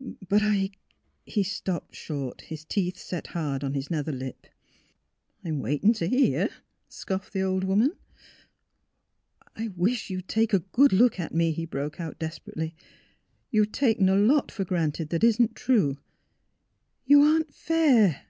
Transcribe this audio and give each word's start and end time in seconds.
But 0.00 0.42
I" 0.42 0.50
214 1.26 1.26
THE 1.26 1.30
HEART 1.30 1.30
OF 1.30 1.30
PHILURA 1.30 1.34
He 1.36 1.42
stopped 1.44 1.94
short, 1.94 2.40
his 2.40 2.64
teeth 2.64 2.98
set 2.98 3.26
hard 3.28 3.62
on 3.62 3.74
his 3.74 3.88
nether 3.88 4.10
lip. 4.10 4.48
''I'm 5.44 5.60
waitin' 5.60 5.92
t' 5.92 6.08
hear," 6.08 6.48
scoffed 6.88 7.32
the 7.32 7.42
old 7.42 7.62
woman. 7.62 7.92
"I 9.54 9.68
wish 9.76 10.10
you'd 10.10 10.26
take 10.26 10.52
a 10.52 10.58
good 10.74 10.92
look 10.92 11.20
at 11.20 11.32
me," 11.32 11.52
he 11.52 11.66
broke 11.66 12.00
out 12.00 12.18
desperately." 12.18 12.74
You've 13.52 13.70
taken 13.70 14.08
a 14.08 14.16
lot 14.16 14.50
for 14.50 14.64
granted 14.64 15.10
that 15.10 15.22
isn't 15.22 15.54
true. 15.54 15.98
You 17.04 17.22
aren't— 17.22 17.54
fair! 17.54 18.22